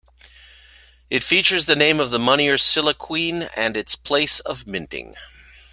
[1.11, 5.15] It features the name of the moneyer Silacwine and its place of minting.